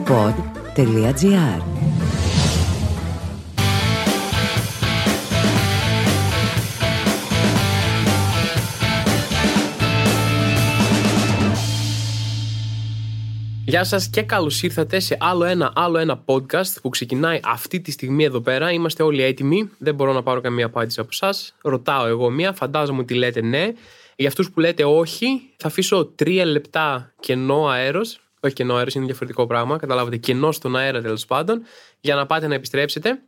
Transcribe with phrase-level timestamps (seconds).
[0.00, 1.62] pod.gr
[13.64, 17.90] Γεια σας και καλώς ήρθατε σε άλλο ένα, άλλο ένα podcast που ξεκινάει αυτή τη
[17.90, 18.72] στιγμή εδώ πέρα.
[18.72, 19.70] Είμαστε όλοι έτοιμοι.
[19.78, 21.52] Δεν μπορώ να πάρω καμία απάντηση από εσά.
[21.62, 23.72] Ρωτάω εγώ μία, φαντάζομαι ότι λέτε ναι.
[24.16, 28.21] Για αυτούς που λέτε όχι, θα αφήσω τρία λεπτά κενό αέρος.
[28.44, 29.76] Όχι κενό αέρος, είναι διαφορετικό πράγμα.
[29.76, 31.62] Καταλάβατε, κενό στον αέρα τέλος πάντων.
[32.00, 33.22] Για να πάτε να επιστρέψετε.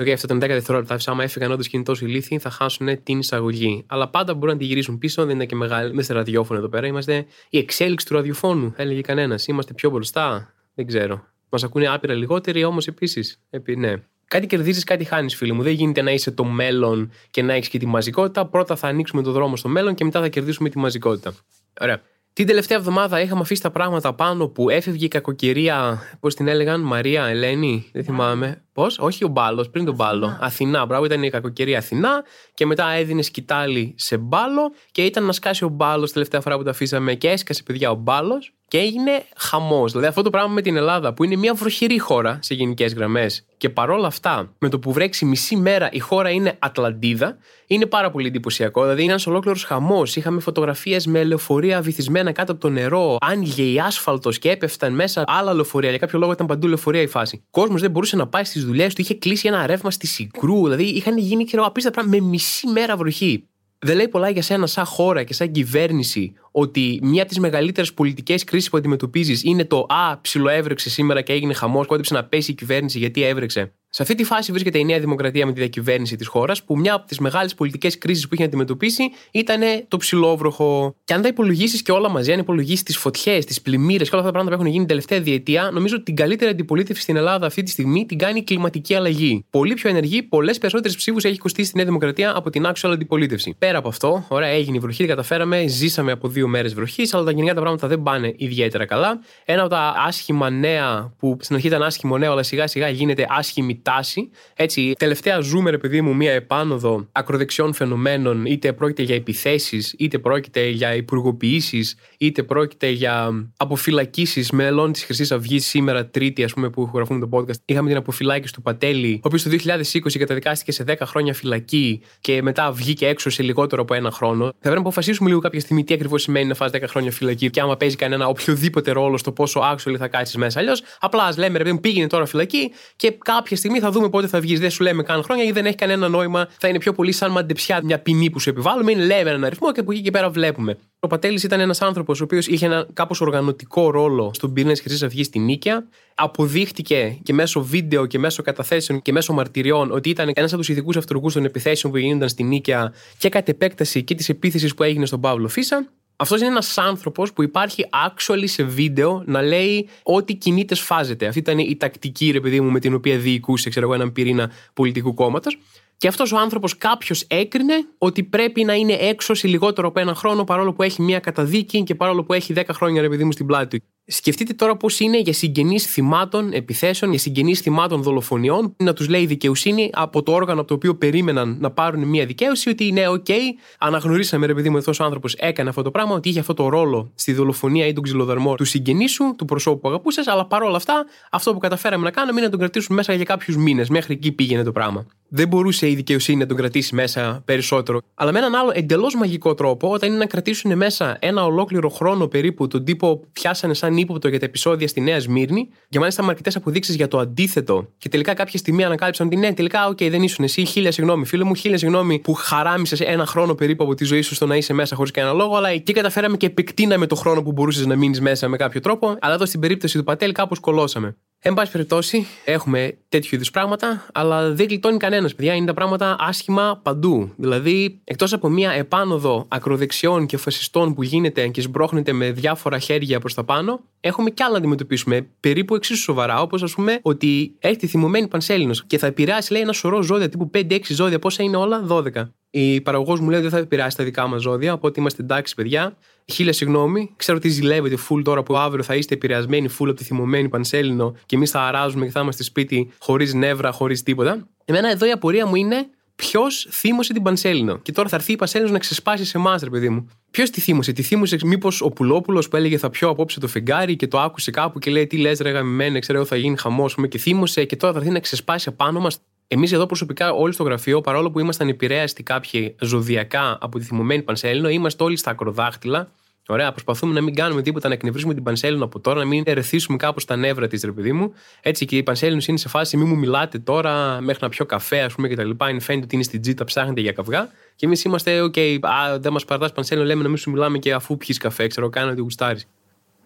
[0.00, 0.98] OK, okay, αυτά ήταν 10 δευτερόλεπτα.
[1.06, 3.84] Άμα έφυγαν όντως κινητό ηλίθιοι, θα χάσουν την εισαγωγή.
[3.86, 5.24] Αλλά πάντα μπορούν να τη γυρίσουν πίσω.
[5.24, 5.90] Δεν είναι και μεγάλη.
[5.92, 6.86] Είμαστε ραδιόφωνο εδώ πέρα.
[6.86, 9.46] Είμαστε η εξέλιξη του ραδιοφώνου, έλεγε κανένας.
[9.46, 10.54] Είμαστε πιο μπροστά.
[10.74, 11.26] Δεν ξέρω.
[11.48, 13.40] Μας ακούνε άπειρα λιγότεροι, όμως επίσης.
[13.50, 13.94] Επί, ναι.
[14.24, 15.62] Κάτι κερδίζεις, κάτι χάνεις, φίλοι μου.
[15.62, 18.46] Δεν γίνεται να είσαι το μέλλον και να έχεις και τη μαζικότητα.
[18.46, 21.34] Πρώτα θα ανοίξουμε το δρόμο στο μέλλον και μετά θα κερδίσουμε τη μαζικότητα.
[21.80, 22.02] Ωραία.
[22.38, 26.00] Την τελευταία εβδομάδα είχαμε αφήσει τα πράγματα πάνω που έφευγε η κακοκαιρία.
[26.20, 28.62] Πώς την έλεγαν, Μαρία, Ελένη, δεν θυμάμαι.
[28.78, 30.38] Πώ, όχι ο μπάλος, πριν τον μπάλο.
[30.40, 35.32] Αθηνά, μπράβο, ήταν η κακοκαιρία Αθηνά και μετά έδινε σκητάλη σε μπάλο και ήταν να
[35.32, 39.22] σκάσει ο μπάλος τελευταία φορά που τα αφήσαμε και έσκασε παιδιά ο μπάλος και έγινε
[39.36, 39.90] χαμός.
[39.90, 43.44] Δηλαδή αυτό το πράγμα με την Ελλάδα που είναι μια βροχερή χώρα σε γενικές γραμμές
[43.56, 48.10] και παρόλα αυτά με το που βρέξει μισή μέρα η χώρα είναι Ατλαντίδα, είναι πάρα
[48.10, 48.82] πολύ εντυπωσιακό.
[48.82, 50.16] Δηλαδή είναι ένας ολόκληρος χαμός.
[50.16, 53.16] Είχαμε φωτογραφίες με λεωφορεία βυθισμένα κάτω από το νερό.
[53.20, 55.88] Άνοιγε η άσφαλτος και έπεφταν μέσα άλλα λεωφορεία.
[55.88, 57.36] Για κάποιο λόγο ήταν παντού λεωφορεία η φάση.
[57.36, 60.62] Ο κόσμος δεν μπορούσε να πάει στις δουλειές του, είχε κλείσει ένα ρεύμα στη Συγκρού.
[60.62, 63.44] Δηλαδή είχαν γίνει ξέρω, απίστευτα πράγματα με μισή μέρα βροχή.
[63.78, 67.94] Δεν λέει πολλά για σένα σαν χώρα και σαν κυβέρνηση ότι μια από τις μεγαλύτερες
[67.94, 72.50] πολιτικές κρίσεις που αντιμετωπίζεις είναι το Α, ψιλοέβρεξε σήμερα και έγινε χαμός, κόντεψε να πέσει
[72.50, 73.72] η κυβέρνηση γιατί έβρεξε.
[73.90, 76.94] Σε αυτή τη φάση βρίσκεται η Νέα Δημοκρατία με τη διακυβέρνηση της χώρας, που μια
[76.94, 80.94] από τις μεγάλες πολιτικές κρίσεις που είχε να αντιμετωπίσει ήταν το ψηλόβροχο.
[81.04, 84.24] Και αν τα υπολογίσεις και όλα μαζί, αν υπολογίσεις τις φωτιές, τις πλημμύρες και όλα
[84.24, 87.16] αυτά τα πράγματα που έχουν γίνει την τελευταία διετία, νομίζω ότι την καλύτερη αντιπολίτευση στην
[87.16, 89.44] Ελλάδα αυτή τη στιγμή την κάνει η κλιματική αλλαγή.
[89.50, 93.54] Πολύ πιο ενεργή, πολλές περισσότερες ψήφους έχει κοστίσει στη Νέα Δημοκρατία από την actual αντιπολίτευση.
[93.58, 97.30] Πέρα από αυτό, ωραία, έγινε η βροχή, καταφέραμε, ζήσαμε από δύο μέρες βροχής, αλλά τα
[97.30, 99.20] γενικά τα πράγματα δεν πάνε ιδιαίτερα καλά.
[99.44, 103.26] Ένα από τα άσχημα νέα που στην αρχή ήταν άσχημο νέο, αλλά σιγά σιγά γίνεται
[103.28, 104.30] άσχημη τάση.
[104.54, 110.18] Έτσι, τελευταία ζούμε, ρε παιδί μου, μία επάνωδο ακροδεξιών φαινομένων, είτε πρόκειται για επιθέσεις, είτε
[110.18, 116.70] πρόκειται για υπουργοποιήσεις, είτε πρόκειται για αποφυλακίσεις μελών της Χρυσής Αυγής σήμερα, Τρίτη, ας πούμε,
[116.70, 117.60] που γραφούμε το podcast.
[117.64, 122.42] Είχαμε την αποφυλάκηση του Πατέλη, ο οποίος το 2020 καταδικάστηκε σε 10 χρόνια φυλακή και
[122.42, 124.44] μετά βγήκε έξω σε λιγότερο από ένα χρόνο.
[124.44, 127.50] Θα πρέπει να αποφασίσουμε λίγο κάποια στιγμή τι ακριβώς σημαίνει να φας 10 χρόνια φυλακή
[127.50, 130.58] και άμα παίζει κανένα οποιοδήποτε ρόλο στο πόσο actually θα κάτσεις μέσα.
[130.58, 134.60] Αλλιώς απλά λέμε, ρε πήγαινε τώρα φυλακή και κάποια στιγμή θα δούμε πότε θα βγεις.
[134.60, 136.48] Δεν σου λέμε καν χρόνια γιατί δεν έχει κανένα νόημα.
[136.58, 138.92] Θα είναι πιο πολύ σαν μαντεψιά μια ποινή που σου επιβάλλουμε.
[138.92, 140.78] Είναι λέμε έναν αριθμό και από εκεί και πέρα βλέπουμε.
[141.00, 144.82] Ο Πατέλης ήταν ένας άνθρωπος ο οποίος είχε ένα κάπως οργανωτικό ρόλο στον πυρήνας τη
[144.82, 145.86] Χρυσής Αυγής στην Νίκαια.
[146.14, 150.70] Αποδείχτηκε και μέσω βίντεο και μέσω καταθέσεων και μέσω μαρτυριών ότι ήταν ένας από τους
[150.70, 154.82] ειδικούς αυτούργους των επιθέσεων που γίνονταν στην Νίκαια και κατ' επέκταση και της επίθεσης που
[154.82, 155.86] έγινε στον Παύλο Φύσσα.
[156.20, 161.26] Αυτός είναι ένας άνθρωπος που υπάρχει actually σε βίντεο να λέει ότι κινείται σφάζετε.
[161.26, 164.50] Αυτή ήταν η τακτική, ρε παιδί μου, με την οποία διοικούσε, ξέρω εγώ, έναν πυρήνα
[164.74, 165.58] πολιτικού κόμματος.
[165.98, 170.14] Και αυτός ο άνθρωπος κάποιος έκρινε ότι πρέπει να είναι έξω σε λιγότερο από ένα
[170.14, 173.32] χρόνο, παρόλο που έχει μία καταδίκη και παρόλο που έχει 10 χρόνια, ρε παιδί μου,
[173.32, 173.86] στην πλάτη του.
[174.10, 179.26] Σκεφτείτε τώρα πώς είναι για συγγενείς θυμάτων επιθέσεων, για συγγενείς θυμάτων δολοφονιών, να τους λέει
[179.26, 183.24] δικαιοσύνη από το όργανο από το οποίο περίμεναν να πάρουν μια δικαίωση, ότι ναι, OK,
[183.28, 183.40] okay,
[183.78, 186.68] αναγνωρίσαμε, ρε παιδί μου, αυτό ο άνθρωπος έκανε αυτό το πράγμα, ότι είχε αυτό το
[186.68, 190.76] ρόλο στη δολοφονία ή τον ξυλοδαρμό του συγγενής σου, του προσώπου που αγαπούσες, αλλά παρόλα
[190.76, 193.88] αυτά, αυτό που καταφέραμε να κάνουμε είναι να τον κρατήσουμε μέσα για κάποιους μήνες.
[193.88, 195.06] Μέχρι εκεί πήγαινε το πράγμα.
[195.28, 198.00] Δεν μπορούσε η δικαιοσύνη να τον κρατήσει μέσα περισσότερο.
[198.14, 202.26] Αλλά με έναν άλλο εντελώς μαγικό τρόπο, όταν είναι να κρατήσουν μέσα ένα ολόκληρο χρόνο
[202.26, 206.28] περίπου τον τύπο πιάσανε σαν ύποπτο για τα επεισόδια στη Νέα Σμύρνη, και μάλιστα με
[206.30, 210.10] αρκετές αποδείξεις για το αντίθετο, και τελικά κάποια στιγμή ανακάλυψαν ότι ναι, τελικά, OK, okay,
[210.10, 213.94] δεν ήσουν εσύ, χίλια συγγνώμη, φίλε μου, χίλια συγγνώμη που χαράμισες ένα χρόνο περίπου από
[213.94, 217.06] τη ζωή σου στο να είσαι μέσα χωρίς κανένα λόγο, αλλά εκεί καταφέραμε και επεκτείναμε
[217.06, 220.04] το χρόνο που μπορούσες να μείνεις μέσα με κάποιο τρόπο, αλλά εδώ στην περίπτωση του
[220.04, 221.16] Πατέλη κάπως κωλώσαμε.
[221.40, 225.54] Εν πάση περιπτώσει, έχουμε τέτοιου είδους πράγματα, αλλά δεν γλιτώνει κανένας, παιδιά.
[225.54, 227.32] Είναι τα πράγματα άσχημα παντού.
[227.36, 233.20] Δηλαδή, εκτός από μία επάνωδο ακροδεξιών και φασιστών που γίνεται και σμπρώχνεται με διάφορα χέρια
[233.20, 236.40] προς τα πάνω, έχουμε κι άλλα να αντιμετωπίσουμε περίπου εξίσου σοβαρά.
[236.40, 240.28] Όπως, ας πούμε, ότι έχει τη θυμωμένη πανσέλινος και θα επηρεάσει, λέει, ένα σωρό ζώδια
[240.28, 241.18] τύπου 5-6 ζώδια.
[241.18, 242.32] Πόσα είναι όλα, 12.
[242.60, 245.54] Η παραγωγός μου λέει ότι δεν θα επηρεάσει τα δικά μας ζώδια, οπότε είμαστε εντάξει,
[245.54, 245.96] παιδιά.
[246.32, 247.10] Χίλια συγγνώμη.
[247.16, 251.14] Ξέρω ότι ζηλεύετε φουλ τώρα που αύριο θα είστε επηρεασμένοι φουλ από τη θυμωμένη Πανσέλινο
[251.26, 254.48] και εμείς θα αράζουμε και θα είμαστε σπίτι χωρίς νεύρα, χωρίς τίποτα.
[254.64, 257.78] Εμένα εδώ η απορία μου είναι Ποιος θύμωσε την Πανσέλινο.
[257.78, 260.08] Και τώρα θα έρθει η Πανσέλινος να ξεσπάσει σε εμάς, ρε παιδί μου.
[260.30, 263.96] Ποιος τη θύμωσε, τη θύμωσε μήπως ο Πουλόπουλος που έλεγε θα πιω απόψε το φεγγάρι
[263.96, 267.18] και το άκουσε κάπου και λέει τι λες, ρε γαμημένε, ξέρω θα γίνει χαμός, και
[267.18, 269.18] θύμωσε και τώρα θα έρθει να ξεσπάσει απάνω μας.
[269.48, 274.22] Εμείς εδώ προσωπικά, όλοι στο γραφείο, παρόλο που ήμασταν επηρέαστοι κάποιοι ζωδιακά από τη θυμωμένη
[274.22, 276.12] Πανσέλινο, είμαστε όλοι στα ακροδάχτυλα
[276.50, 279.96] Ωραία, προσπαθούμε να μην κάνουμε τίποτα, να εκνευρίσουμε την Πανσέλινο από τώρα, να μην ερεθίσουμε
[279.96, 281.32] κάπως τα νεύρα της, ρε παιδί μου.
[281.60, 285.00] Έτσι και η Πανσέλινος είναι σε φάση, μη μου μιλάτε τώρα μέχρι να πιω καφέ,
[285.00, 285.50] ας πούμε κτλ.
[285.70, 287.48] Είναι φαίνεται ότι είναι στην τζίτα, ψάχνετε για καυγά.
[287.76, 290.92] Και εμείς είμαστε, OK, α, δεν μας παρατά Πανσέλινο, λέμε να μην σου μιλάμε και
[290.92, 292.66] αφού πιεις καφέ, ξέρω, κάνω ότι γουστάρεις.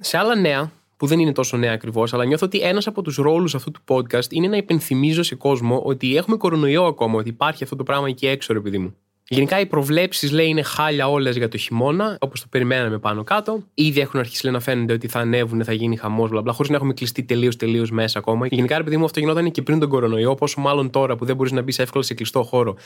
[0.01, 0.73] Σε άλλα νέα,
[1.03, 3.81] που δεν είναι τόσο νέα ακριβώς, αλλά νιώθω ότι ένας από τους ρόλους αυτού του
[3.89, 8.09] podcast είναι να υπενθυμίζω σε κόσμο ότι έχουμε κορονοϊό ακόμα, ότι υπάρχει αυτό το πράγμα
[8.09, 8.97] εκεί έξω, ρε παιδί μου.
[9.29, 13.63] Γενικά οι προβλέψεις λέει είναι χάλια όλες για το χειμώνα, όπως το περιμέναμε πάνω κάτω.
[13.75, 16.77] Ήδη έχουν αρχίσει λέει, να φαίνονται ότι θα ανέβουν, θα γίνει χαμός, μπλα χωρίς να
[16.77, 18.47] έχουμε κλειστεί τελείως τελείως μέσα ακόμα.
[18.47, 21.53] Γενικά, επειδή μου αυτό γινόταν και πριν τον κορονοϊό, πόσο μάλλον τώρα που δεν μπορείς
[21.53, 22.77] να μπεις εύκολα σε κλειστό χώρο.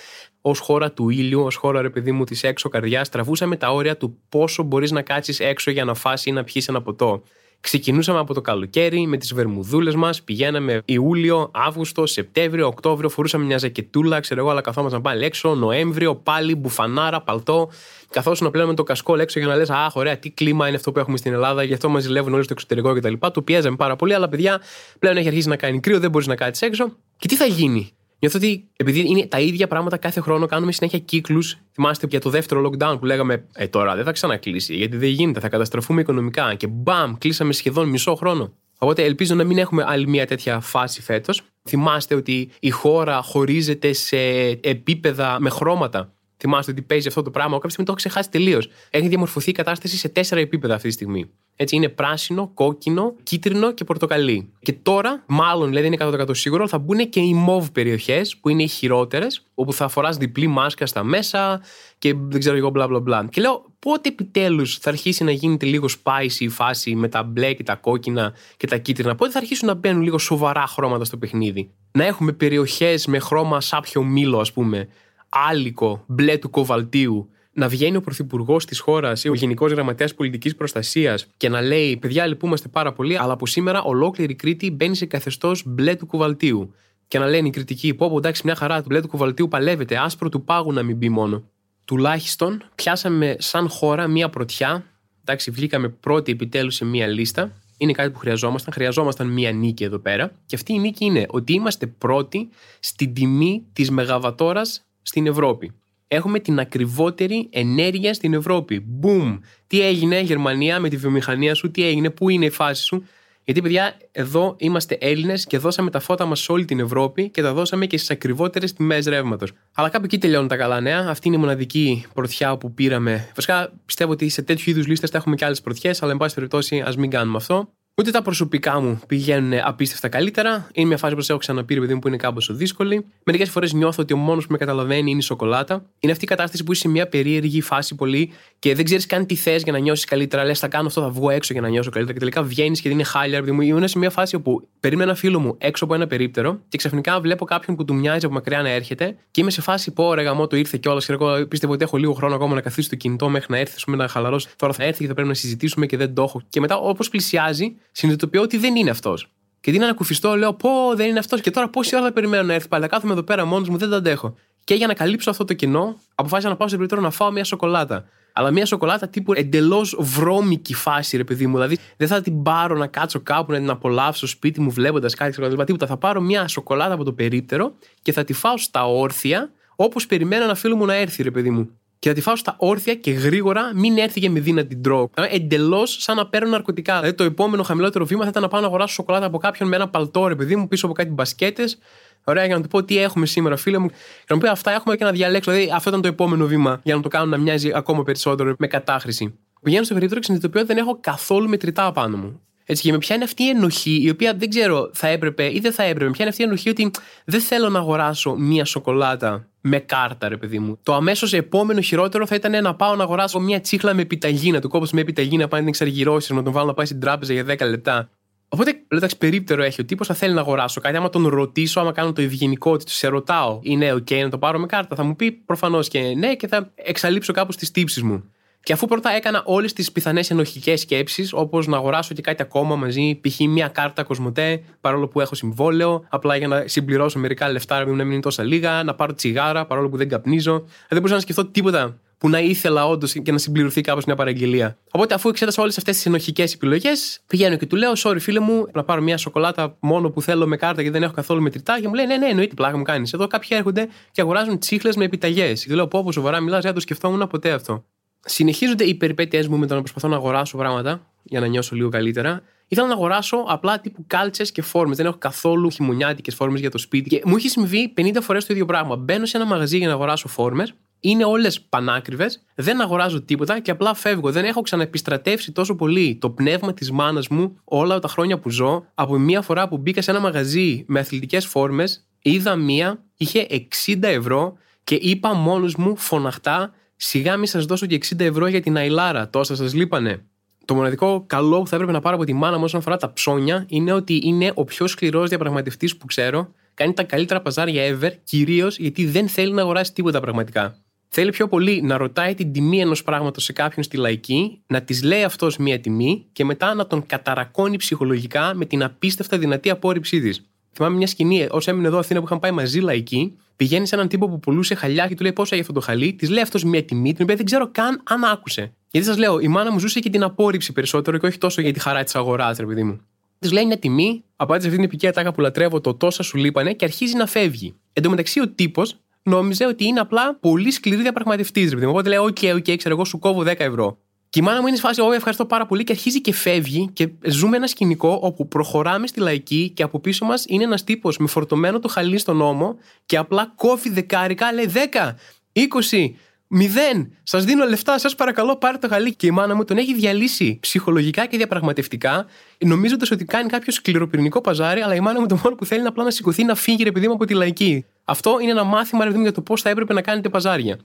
[0.41, 3.97] Ω χώρα του ήλιου, ως χώρα, ρε παιδί μου, της έξω καρδιάς, τραβούσαμε τα όρια
[3.97, 7.23] του πόσο μπορείς να κάτσεις έξω για να φάσει ή να πιεις ένα ποτό.
[7.67, 13.59] Ξεκινούσαμε από το καλοκαίρι με τις βερμουδούλες μας, πηγαίναμε Ιούλιο, Αύγουστο, Σεπτέμβριο, Οκτώβριο, φορούσαμε μια
[13.59, 15.55] ζακετούλα, ξέρω εγώ, αλλά καθόμασταν πάλι έξω.
[15.55, 17.71] Νοέμβριο, πάλι μπουφανάρα, παλτό.
[18.11, 20.93] Καθόσουν πλέον με το κασκόλ έξω για να λες: Αχ, ωραία, τι κλίμα είναι αυτό
[20.93, 23.15] που έχουμε στην Ελλάδα, γι' αυτό μας ζηλεύουν όλοι στο εξωτερικό κτλ.
[23.33, 24.61] Του πιέζαμε πάρα πολύ, αλλά παιδιά
[24.99, 26.93] πλέον έχει αρχίσει να κάνει κρύο, δεν μπορείς να κάτσεις έξω.
[27.17, 30.99] Και τι θα γίνει, Νιώθω ότι επειδή είναι τα ίδια πράγματα κάθε χρόνο, κάνουμε συνέχεια
[30.99, 31.59] κύκλους.
[31.73, 35.41] Θυμάστε για το δεύτερο lockdown που λέγαμε Ε, τώρα δεν θα ξανακλείσει, γιατί δεν γίνεται,
[35.41, 36.55] θα καταστραφούμε οικονομικά.
[36.55, 38.53] Και μπαμ, κλείσαμε σχεδόν μισό χρόνο.
[38.79, 41.43] Οπότε ελπίζω να μην έχουμε άλλη μια τέτοια φάση φέτος.
[41.69, 44.19] Θυμάστε ότι η χώρα χωρίζεται σε
[44.61, 46.13] επίπεδα με χρώματα.
[46.39, 47.55] Θυμάστε ότι παίζει αυτό το πράγμα.
[47.55, 48.69] Κάποια στιγμή το έχω ξεχάσει τελείως.
[48.91, 51.31] Έχει διαμορφωθεί η κατάσταση σε τέσσερα επίπεδα αυτή τη στιγμή.
[51.57, 54.53] Έτσι είναι πράσινο, κόκκινο, κίτρινο και πορτοκαλί.
[54.61, 58.63] Και τώρα, μάλλον δηλαδή είναι 100% σίγουρο, θα μπουν και οι μοβ περιοχές που είναι
[58.63, 61.63] οι χειρότερες, όπου θα φοράς διπλή μάσκα στα μέσα
[61.99, 63.27] και δεν ξέρω εγώ μπλα μπλα μπλα.
[63.31, 67.53] Και λέω, πότε επιτέλους θα αρχίσει να γίνεται λίγο spicy η φάση με τα μπλε
[67.53, 71.17] και τα κόκκινα και τα κίτρινα, πότε θα αρχίσουν να μπαίνουν λίγο σοβαρά χρώματα στο
[71.17, 74.89] παιχνίδι; Να έχουμε περιοχές με χρώμα σάπιο μήλο, ας πούμε,
[75.29, 80.55] άλικο, μπλε του κοβαλτίου, να βγαίνει ο Πρωθυπουργός της χώρας ή ο Γενικός Γραμματέας Πολιτικής
[80.55, 84.97] Προστασίας και να λέει: Παιδιά, λυπούμαστε πάρα πολύ, αλλά από σήμερα ολόκληρη η Κρήτη μπαίνει
[84.97, 86.75] σε καθεστώς μπλε του κουβαλτίου.
[87.09, 89.99] Και να λένε οι κριτικοί: Πω, πω, εντάξει, μια χαρά, το μπλε του κουβαλτίου παλεύεται,
[89.99, 91.45] άσπρο του πάγου να μην μπει μόνο.
[91.85, 94.85] Τουλάχιστον πιάσαμε σαν χώρα μία πρωτιά.
[95.21, 97.53] Εντάξει, βγήκαμε πρώτη επιτέλους σε μία λίστα.
[97.79, 98.73] Είναι κάτι που χρειαζόμασταν.
[98.73, 100.33] Χρειαζόμασταν μία νίκη εδώ πέρα.
[100.47, 102.49] Και αυτή η νίκη είναι ότι είμαστε πρώτοι
[102.81, 105.73] στην τιμή της μεγαβατόρας στην Ευρώπη.
[106.09, 108.85] Έχουμε την ακριβότερη ενέργεια στην Ευρώπη.
[108.87, 109.39] Μπούμ!
[109.67, 113.05] Τι έγινε, Γερμανία, με τη βιομηχανία σου, τι έγινε, πού είναι η φάση σου;
[113.45, 117.43] Γιατί, παιδιά, εδώ είμαστε Έλληνες και δώσαμε τα φώτα μας σε όλη την Ευρώπη και
[117.43, 119.53] τα δώσαμε και στις ακριβότερες τιμές ρεύματος.
[119.75, 121.07] Αλλά κάπου εκεί τελειώνουν τα καλά νέα.
[121.09, 123.29] Αυτή είναι η μοναδική πρωτιά που πήραμε.
[123.35, 126.35] Βασικά, πιστεύω ότι σε τέτοιου είδους λίστες θα έχουμε και άλλες πρωτιές, αλλά εν πάση
[126.35, 127.73] περιπτώσει, ας μην κάνουμε αυτό.
[127.99, 130.69] Ούτε τα προσωπικά μου πηγαίνουν απίστευτα καλύτερα.
[130.73, 133.05] Είναι μια φάση που έχω ξαναπεί, παιδί μου, που είναι κάπω δύσκολη.
[133.25, 135.85] Μερικές φορές νιώθω ότι ο μόνος που με καταλαβαίνει είναι η σοκολάτα.
[135.99, 139.27] Είναι αυτή η κατάσταση που είσαι σε μια περίεργη φάση πολύ και δεν ξέρεις καν
[139.27, 140.45] τι θες για να νιώσεις καλύτερα.
[140.45, 142.19] Λες, θα κάνω αυτό, θα βγω έξω για να νιώσω καλύτερα.
[142.19, 143.61] Και τελικά βγαίνεις και δεν είναι χάλια, παιδί μου.
[143.61, 147.21] Ήμουν σε μια φάση όπου περίμενα ένα φίλο μου έξω από ένα περίπτερο και ξαφνικά
[147.21, 150.23] βλέπω κάποιον που του μοιάζει από μακριά να έρχεται και είμαι σε φάση που ρε
[150.23, 151.07] γαμό το ήρθε κιόλας.
[151.07, 153.91] Και εγώ πίστευα ότι έχω λίγο χρόνο ακόμα να καθίσω το κινητό μέχρι να έρθει,
[153.91, 154.49] με να χαλαρώσει.
[154.57, 156.43] Τώρα θα έρθει και θα πρέπει να συζητήσουμε και δεν το έχω.
[156.49, 159.29] Και μετά όπως πλησιάζει, συνειδητοποιώ ότι δεν είναι αυτός.
[159.61, 161.41] Και τι να ανακουφιστώ, λέω Πω, δεν είναι αυτός.
[161.41, 162.87] Και τώρα πόση ώρα θα περιμένω να έρθει πάλι.
[162.87, 164.35] Κάθομαι εδώ πέρα μόνος μου, δεν το αντέχω.
[164.65, 167.45] Και για να καλύψω αυτό το κενό, αποφάσισα να πάω στο περιπτώριο να φάω μια
[167.45, 168.05] σοκολάτα.
[168.33, 171.55] Αλλά μια σοκολάτα τύπου εντελώς βρώμικη φάση, ρε παιδί μου.
[171.55, 175.15] Δηλαδή δεν θα την πάρω να κάτσω κάπου να την απολαύσω στο σπίτι μου βλέποντας
[175.15, 175.87] κάτι, ξέρω, τίποτα.
[175.87, 180.45] Θα πάρω μια σοκολάτα από το περίπτερο και θα τη φάω στα όρθια όπως περιμένω
[180.45, 183.11] ένα φίλο μου να έρθει, ρε παιδί μου και θα τη φάω στα όρθια και
[183.11, 185.09] γρήγορα, μην έρθει και με δει να την τρώω.
[185.31, 186.95] Εντελώς σαν να παίρνω ναρκωτικά.
[186.95, 189.77] Δηλαδή το επόμενο χαμηλότερο βήμα θα ήταν να πάω να αγοράσω σοκολάτα από κάποιον με
[189.77, 191.79] ένα παλτό, ρε παιδί μου, πίσω από κάτι μπασκέτες.
[192.25, 193.87] Ωραία, για να του πω τι έχουμε σήμερα, φίλε μου.
[193.87, 195.51] Για να μου πει αυτά έχουμε και να διαλέξω.
[195.51, 198.67] Δηλαδή αυτό ήταν το επόμενο βήμα για να το κάνω να μοιάζει ακόμα περισσότερο με
[198.67, 199.39] κατάχρηση.
[199.63, 202.41] Πηγαίνω στο περίπτωρο και συνειδητοποιώ ότι δεν έχω καθόλου μετρητά πάνω μου.
[202.69, 205.59] Έτσι, και με ποια είναι αυτή η ενοχή, η οποία δεν ξέρω θα έπρεπε ή
[205.61, 206.11] δεν θα έπρεπε.
[206.11, 206.91] Ποια είναι αυτή η ενοχή ότι
[207.25, 210.79] δεν θέλω να αγοράσω μία σοκολάτα με κάρτα, ρε παιδί μου.
[210.83, 214.61] Το αμέσως επόμενο χειρότερο θα ήταν να πάω να αγοράσω μία τσίχλα με επιταγή, να
[214.61, 217.01] του κόψω με επιταγή, να πάει να την εξαργυρώσει, να τον βάλω να πάει στην
[217.01, 218.09] τράπεζα για 10 λεπτά.
[218.49, 219.81] Οπότε, εντάξει, περίπτερο έχει.
[219.81, 220.97] Ο τύπος θα θέλει να αγοράσω κάτι.
[220.97, 224.39] Άμα τον ρωτήσω, άμα κάνω το ευγενικό ότι τους σε ρωτάω, είναι OK να το
[224.39, 228.03] πάρω με κάρτα, θα μου πει προφανώς και ναι και θα εξαλείψω κάπως τις τύψεις
[228.03, 228.31] μου.
[228.67, 232.77] Και αφού πρώτα έκανα όλες τις πιθανές ενοχικές σκέψεις, όπως να αγοράσω και κάτι ακόμα
[232.77, 233.39] μαζί, π.χ.
[233.39, 238.11] μια κάρτα κοσμοτέ, παρόλο που έχω συμβόλαιο, απλά για να συμπληρώσω μερικά λεφτά, να μην
[238.11, 240.65] είναι τόσα λίγα, να πάρω τσιγάρα, παρόλο που δεν καπνίζω.
[240.89, 244.79] Δεν μπορούσα να σκεφτώ τίποτα που να ήθελα όντως και να συμπληρωθεί κάπως μια παραγγελία.
[244.91, 248.67] Οπότε, αφού εξέτασα όλες αυτές τις ενοχικές επιλογές, πηγαίνω και του λέω: Sorry, φίλε μου,
[248.73, 251.81] να πάρω μια σοκολάτα μόνο που θέλω με κάρτα γιατί δεν έχω καθόλου μετρητά.
[251.81, 253.13] Και μου λέει: Ναι, ναι, εννοείται, πλάκα μου κάνεις.
[253.13, 255.65] Εδώ κάποιοι έρχονται και αγοράζουν τσίχλες με επιταγές.
[255.67, 257.85] Και λέω: Πω, πω, σοβαρά μιλάς, δεν το σκεφτόμουν ποτέ αυτό.
[258.29, 261.89] Συνεχίζονται οι περιπέτειές μου με το να προσπαθώ να αγοράσω πράγματα για να νιώσω λίγο
[261.89, 262.43] καλύτερα.
[262.69, 264.97] Ήθελα να αγοράσω απλά τύπου κάλτσες και φόρμες.
[264.97, 267.09] Δεν έχω καθόλου χειμωνιάτικε φόρμες για το σπίτι.
[267.09, 268.97] Και μου έχει συμβεί 50 φορές το ίδιο πράγμα.
[268.97, 273.71] Μπαίνω σε ένα μαγαζί για να αγοράσω φόρμες είναι όλες πανάκριβες, δεν αγοράζω τίποτα και
[273.71, 274.33] απλά φεύγω.
[274.33, 278.87] Δεν έχω ξαναεπιστρατεύσει τόσο πολύ το πνεύμα της μάνας μου όλα τα χρόνια που ζω.
[278.95, 283.47] Από μία φορά που μπήκα σε ένα μαγαζί με αθλητικές φόρμες, είδα μία, είχε
[283.87, 288.61] 60 ευρώ και είπα μόνος μου φωναχτά, σιγά μη σας δώσω και 60 ευρώ για
[288.61, 289.31] την Αϊλάρα.
[289.31, 290.25] Τόσα σας λείπανε.
[290.65, 293.13] Το μοναδικό καλό που θα έπρεπε να πάρω από τη μάνα μου όσον αφορά τα
[293.13, 296.53] ψώνια είναι ότι είναι ο πιο σκληρός διαπραγματευτής που ξέρω.
[296.75, 300.79] Κάνει τα καλύτερα παζάρια ever, κυρίως γιατί δεν θέλει να αγοράσει τίποτα πραγματικά.
[301.09, 305.03] Θέλει πιο πολύ να ρωτάει την τιμή ενός πράγματος σε κάποιον στη λαϊκή, να της
[305.03, 310.21] λέει αυτός μία τιμή και μετά να τον καταρακώνει ψυχολογικά με την απίστευτα δυνατή απόρριψή
[310.21, 310.47] της.
[310.77, 314.09] Θυμάμαι μια σκηνή, όσο έμεινε εδώ Αθήνα που είχαν πάει μαζί λαϊκή, πηγαίνει σε έναν
[314.09, 316.65] τύπο που πουλούσε χαλιά και του λέει πόσα για αυτό το χαλί, της λέει αυτός
[316.65, 318.73] μία τιμή, την οποία δεν ξέρω καν αν άκουσε.
[318.91, 321.73] Γιατί σας λέω, η μάνα μου ζούσε και την απόρριψη περισσότερο και όχι τόσο για
[321.73, 323.01] τη χαρά της αγοράς, ρε παιδί μου.
[323.39, 326.73] Της λέει μια τιμή, απάντησε αυτή την επική ατάκα που λατρεύω, το τόσα σου λείπανε
[326.73, 327.75] και αρχίζει να φεύγει.
[327.93, 331.75] Εν τω μεταξύ ο τύπος νόμιζε ότι είναι απλά πολύ σκληρή διαπραγματευτής.
[331.87, 333.99] Οπότε λέει: OK, OK, ξέρω εγώ, σου κόβω 10 ευρώ.
[334.37, 336.91] Και η μάνα μου είναι σε φάση: Ω, ευχαριστώ πάρα πολύ και αρχίζει και φεύγει
[336.93, 341.19] και ζούμε ένα σκηνικό όπου προχωράμε στη λαϊκή και από πίσω μας είναι ένας τύπος
[341.19, 342.77] με φορτωμένο το χαλί στον ώμο
[343.07, 345.15] και απλά κόφει δεκάρικα, λέει 10,
[345.53, 346.11] 20,
[346.49, 347.13] Μηδέν!
[347.23, 349.15] Σας δίνω λεφτά, σας παρακαλώ, πάρε το χαλί.
[349.15, 352.27] Και η μάνα μου τον έχει διαλύσει ψυχολογικά και διαπραγματευτικά,
[352.59, 355.89] νομίζοντας ότι κάνει κάποιο σκληροπυρηνικό παζάρι, αλλά η μάνα μου το μόνο που θέλει είναι
[355.89, 357.85] απλά να σηκωθεί να φύγει, ρε παιδί μου, από τη λαϊκή.
[358.05, 360.79] Αυτό είναι ένα μάθημα, ρε παιδί μου, για το πώς θα έπρεπε να κάνετε παζάρια.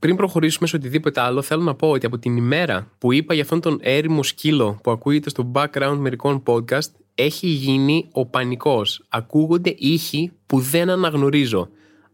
[0.00, 3.42] Πριν προχωρήσουμε σε οτιδήποτε άλλο, θέλω να πω ότι από την ημέρα που είπα για
[3.42, 9.04] αυτόν τον έρημο σκύλο που ακούγεται στο background μερικών podcast, έχει γίνει ο πανικός.
[9.08, 11.68] Ακούγονται ήχοι που δεν αναγνωρίζω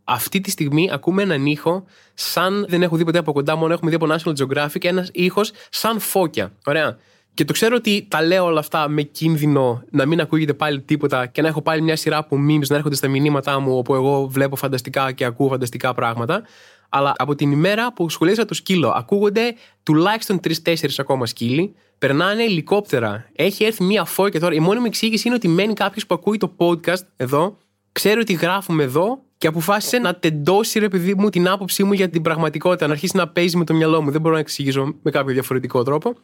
[0.09, 3.91] αυτή τη στιγμή ακούμε έναν ήχο σαν δεν έχω δει ποτέ από κοντά, μόνο έχουμε
[3.91, 6.53] δει από National Geographic, ένας ήχος σαν φώκια.
[6.67, 6.99] Ωραία.
[7.35, 11.27] Και το ξέρω ότι τα λέω όλα αυτά με κίνδυνο να μην ακούγεται πάλι τίποτα
[11.27, 14.27] και να έχω πάλι μια σειρά από memes να έρχονται στα μηνύματά μου όπου εγώ
[14.27, 16.43] βλέπω φανταστικά και ακούω φανταστικά πράγματα.
[16.89, 21.75] Αλλά από την ημέρα που σχολίασα το σκύλο, ακούγονται τουλάχιστον 3-4 ακόμα σκύλοι.
[21.99, 23.29] Περνάνε ελικόπτερα.
[23.33, 24.55] Έχει έρθει μια φώκια τώρα.
[24.55, 27.59] Η μόνη μου εξήγηση είναι ότι μένει κάποιος που ακούει το podcast εδώ,
[27.93, 32.09] ξέρει ότι γράφουμε εδώ και αποφάσισε να τεντώσει ρε παιδί μου την άποψή μου για
[32.09, 34.11] την πραγματικότητα, να αρχίσει να παίζει με το μυαλό μου.
[34.11, 36.15] Δεν μπορώ να εξηγήσω με κάποιο διαφορετικό τρόπο.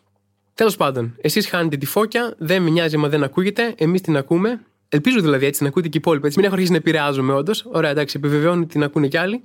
[0.54, 4.60] Τέλος πάντων, εσείς χάνετε τη φώκια, δεν με νοιάζει μα δεν ακούγεται, εμείς την ακούμε.
[4.88, 6.26] Ελπίζω δηλαδή έτσι να ακούτε και οι υπόλοιποι.
[6.26, 7.64] Έτσι, μην έχω αρχίσει να επηρεάζομαι όντως.
[7.72, 9.42] Ωραία, εντάξει, επιβεβαιώνω ότι την ακούνε κι άλλοι.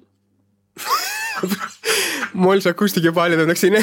[2.33, 3.79] Μόλις ακούστηκε πάλι εδώ, εντάξει, είναι.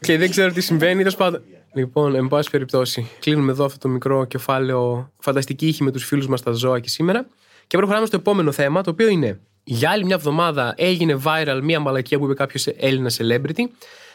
[0.00, 1.42] και δεν ξέρω τι συμβαίνει, τέλος πάντων.
[1.74, 6.26] Λοιπόν, εν πάση περιπτώσει, κλείνουμε εδώ αυτό το μικρό κεφάλαιο φανταστική ήχη με τους φίλους
[6.26, 7.26] μας στα ζώα και σήμερα.
[7.66, 11.80] Και προχωράμε στο επόμενο θέμα, το οποίο είναι για άλλη μια εβδομάδα έγινε viral μια
[11.80, 13.64] μαλακία που είπε κάποιος Έλληνα celebrity.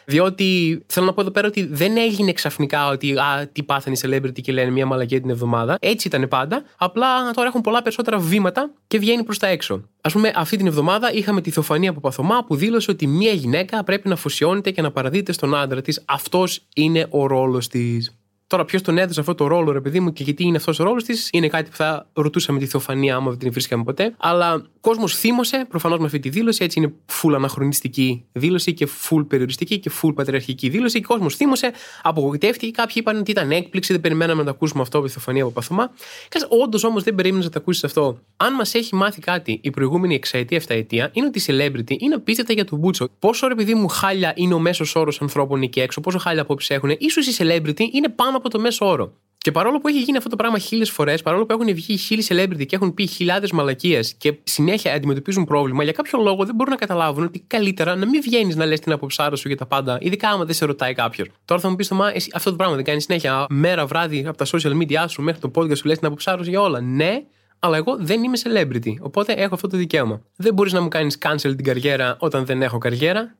[0.04, 4.00] Διότι θέλω να πω εδώ πέρα ότι δεν έγινε ξαφνικά ότι α, τι πάθανε οι
[4.04, 5.76] celebrity και λένε μια μαλακία την εβδομάδα.
[5.80, 6.62] Έτσι ήταν πάντα.
[6.76, 9.82] Απλά τώρα έχουν πολλά περισσότερα βήματα και βγαίνει προς τα έξω.
[10.00, 13.84] Α πούμε, αυτή την εβδομάδα είχαμε τη Θοφανία από Παθωμά που δήλωσε ότι μια γυναίκα
[13.84, 16.02] πρέπει να αφοσιώνεται και να παραδίδεται στον άντρα της.
[16.04, 18.19] Αυτός είναι ο ρόλος της.
[18.50, 20.84] Τώρα, ποιος τον έδωσε αυτό το ρόλο, ρε παιδί μου, και γιατί είναι αυτός ο
[20.84, 24.14] ρόλος της, είναι κάτι που θα ρωτούσαμε τη Θεοφανία, άμα δεν την βρίσκαμε ποτέ.
[24.18, 28.88] Αλλά ο κόσμος θύμωσε προφανώς με αυτή τη δήλωση, έτσι είναι full αναχρονιστική δήλωση και
[29.08, 30.98] full περιοριστική και full πατριαρχική δήλωση.
[30.98, 32.70] Και ο κόσμος θύμωσε, απογοητεύτηκε.
[32.70, 35.52] Κάποιοι είπαν ότι ήταν έκπληξη, δεν περιμέναμε να το ακούσουμε αυτό από τη Θεοφανία από
[35.52, 35.90] Παθωμά.
[36.28, 38.18] Και όντως όμως δεν περίμενες να το ακούσεις αυτό.
[38.36, 42.52] Αν μας έχει μάθει κάτι η προηγούμενη εξαετία, εφταετία, είναι ότι η celebrity είναι απίστευτα
[42.52, 43.08] για τον Μπούτσο.
[43.18, 46.74] Πόσο ρε παιδί μου χάλια είναι ο μέσος όρος ανθρώπων εκεί έξω, πόσο χάλια απόψη
[46.74, 49.12] έχουν, ίσως η celebrity είναι πάνω από το μέσο όρο.
[49.42, 52.26] Και παρόλο που έχει γίνει αυτό το πράγμα χίλιες φορές, παρόλο που έχουν βγει χίλιοι
[52.28, 56.72] celebrity και έχουν πει χιλιάδες μαλακίες και συνέχεια αντιμετωπίζουν πρόβλημα, για κάποιο λόγο δεν μπορούν
[56.72, 59.98] να καταλάβουν ότι καλύτερα να μην βγαίνεις να λες την αποψάρα σου για τα πάντα,
[60.00, 61.28] ειδικά άμα δεν σε ρωτάει κάποιος.
[61.44, 64.24] Τώρα θα μου πεις το μα, εσύ αυτό το πράγμα δεν κάνεις συνέχεια μέρα βράδυ
[64.26, 66.80] από τα social media σου μέχρι το podcast σου λες την αποψάρα σου για όλα.
[66.80, 67.22] Ναι,
[67.58, 68.94] αλλά εγώ δεν είμαι celebrity.
[69.00, 70.20] Οπότε έχω αυτό το δικαίωμα.
[70.36, 73.36] Δεν μπορείς να μου κάνεις cancel την καριέρα όταν δεν έχω καριέρα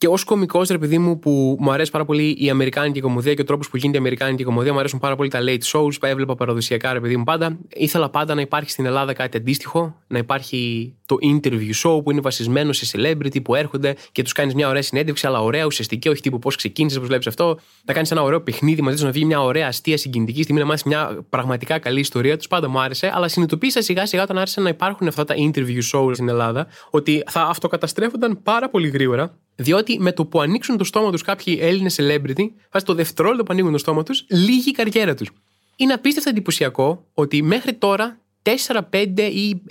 [0.00, 3.40] Και ως κωμικός, ρε παιδί μου, που μου αρέσει πάρα πολύ η Αμερικάνικη κομμωδία και
[3.40, 6.06] ο τρόπος που γίνεται η Αμερικάνικη κομμωδία, μου αρέσουν πάρα πολύ τα late shows που
[6.06, 7.58] έβλεπα παραδοσιακά, ρε παιδί μου πάντα.
[7.68, 12.20] Ήθελα πάντα να υπάρχει στην Ελλάδα κάτι αντίστοιχο, να υπάρχει το interview show που είναι
[12.20, 16.20] βασισμένο σε celebrity που έρχονται και τους κάνεις μια ωραία συνέντευξη, αλλά ωραία ουσιαστική, όχι
[16.20, 17.58] τύπου πώς ξεκίνησες, πώς βλέπεις αυτό.
[17.84, 20.66] Να κάνεις ένα ωραίο παιχνίδι μαζί τους, να βγει μια ωραία αστεία συγκινητική στιγμή, να
[20.66, 22.48] μάθεις μια πραγματικά καλή ιστορία τους.
[22.48, 26.10] Πάντα μου άρεσε, αλλά συνειδητοποίησα σιγά σιγά όταν άρχισαν να υπάρχουν αυτά τα interview shows
[26.12, 31.10] στην Ελλάδα, ότι θα αυτοκαταστρέφονταν πάρα πολύ γρήγορα διότι με το που ανοίξουν το στόμα
[31.10, 35.14] τους κάποιοι Έλληνες celebrity, βάσει το δευτερόλεπτο που ανοίγουν το στόμα τους, λύγει η καριέρα
[35.14, 35.30] τους.
[35.76, 38.52] Είναι απίστευτα εντυπωσιακό ότι μέχρι τώρα 4,
[38.90, 39.62] 5 ή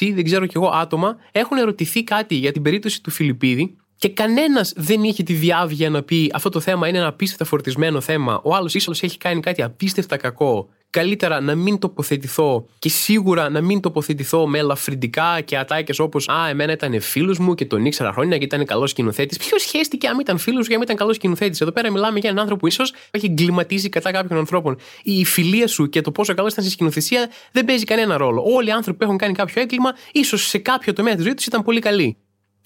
[0.00, 4.08] 6, δεν ξέρω κι εγώ, άτομα έχουν ερωτηθεί κάτι για την περίπτωση του Φιλιππίδη και
[4.08, 8.40] κανένας δεν είχε τη διάβγεια να πει αυτό το θέμα είναι ένα απίστευτα φορτισμένο θέμα.
[8.44, 13.60] Ο άλλος ίσως έχει κάνει κάτι απίστευτα κακό καλύτερα να μην τοποθετηθώ και σίγουρα να
[13.60, 18.12] μην τοποθετηθώ με ελαφρυντικά και ατάκες όπως Α, εμένα ήταν φίλος μου και τον ήξερα
[18.12, 19.38] χρόνια και ήταν καλός σκηνοθέτης.
[19.38, 22.40] Ποιος σχέστηκε αν ήταν φίλος ή αν ήταν καλός σκηνοθέτης; Εδώ πέρα μιλάμε για έναν
[22.42, 24.76] άνθρωπο που ίσως έχει εγκληματίσει κατά κάποιων ανθρώπων.
[25.02, 28.42] Η φιλία σου και το πόσο καλός ήταν στη σκηνοθεσία δεν παίζει κανένα ρόλο.
[28.46, 31.46] Όλοι οι άνθρωποι που έχουν κάνει κάποιο έγκλημα, ίσως σε κάποιο τομέα της ζωής τους
[31.46, 32.16] ήταν πολύ καλοί.